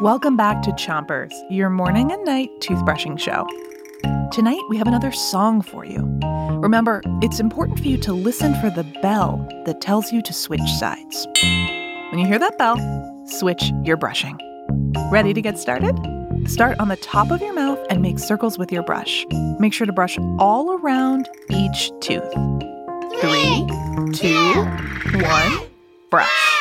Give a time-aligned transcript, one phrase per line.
[0.00, 3.46] Welcome back to Chompers, your morning and night toothbrushing show.
[4.30, 6.00] Tonight, we have another song for you.
[6.60, 10.68] Remember, it's important for you to listen for the bell that tells you to switch
[10.78, 11.26] sides.
[11.42, 12.76] When you hear that bell,
[13.26, 14.38] switch your brushing.
[15.10, 15.94] Ready to get started?
[16.46, 19.26] Start on the top of your mouth and make circles with your brush.
[19.58, 22.32] Make sure to brush all around each tooth.
[23.20, 23.66] Three,
[24.12, 24.64] two,
[25.22, 25.68] one,
[26.10, 26.55] brush.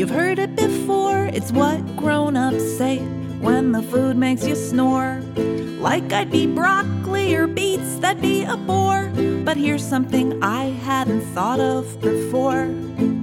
[0.00, 1.26] You've heard it before.
[1.26, 3.00] It's what grown ups say
[3.40, 5.20] when the food makes you snore.
[5.36, 9.12] Like I'd be broccoli or beets, that'd be a bore.
[9.44, 12.64] But here's something I hadn't thought of before.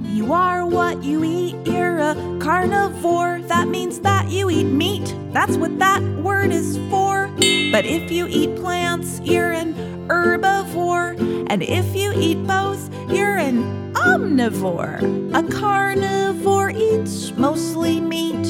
[0.04, 1.56] You are what you eat.
[1.66, 3.40] You're a carnivore.
[3.48, 5.12] That means that you eat meat.
[5.32, 7.26] That's what that word is for.
[7.72, 9.74] But if you eat plants, you're an
[10.06, 11.18] herbivore.
[11.50, 15.02] And if you eat both, you're an omnivore.
[15.34, 18.46] A carnivore eats mostly meat,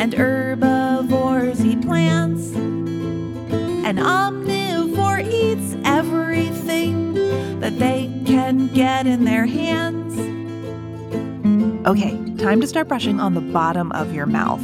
[0.00, 2.52] and herbivores eat plants.
[3.86, 7.14] An omnivore eats everything
[7.60, 10.14] that they can get in their hands.
[11.86, 14.62] Okay, time to start brushing on the bottom of your mouth.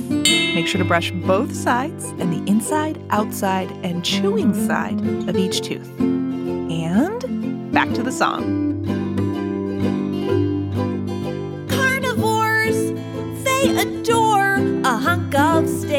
[0.54, 5.60] Make sure to brush both sides and the inside, outside, and chewing side of each
[5.60, 5.88] tooth.
[6.00, 8.71] And back to the song.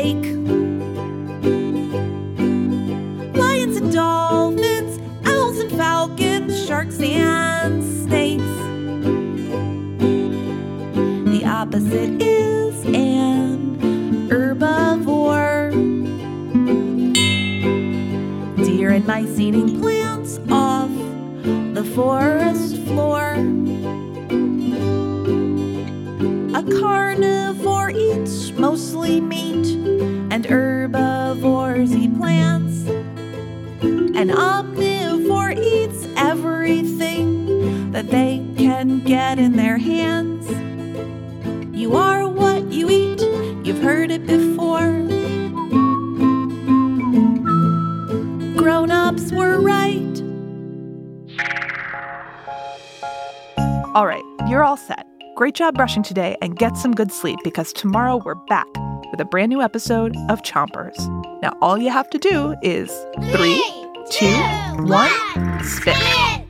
[0.04, 0.24] Steak.
[3.36, 8.44] Lions and dolphins, owls and falcons, sharks and snakes.
[11.32, 13.78] The opposite is an
[14.30, 15.72] herbivore.
[18.66, 20.92] Deer and mice eating plants off
[21.74, 22.33] the forest
[26.56, 29.66] A carnivore eats mostly meat,
[30.32, 32.86] and herbivores eat plants.
[33.82, 40.48] An omnivore eats everything that they can get in their hands.
[41.76, 43.22] You are what you eat,
[43.66, 44.92] you've heard it before.
[48.56, 50.22] Grown ups were right.
[53.96, 55.13] All right, you're all set.
[55.36, 58.68] Great job brushing today and get some good sleep because tomorrow we're back
[59.10, 60.96] with a brand new episode of Chompers.
[61.42, 62.92] Now, all you have to do is
[63.32, 63.64] three,
[64.12, 64.32] two,
[64.84, 65.10] one,
[65.64, 66.43] spit.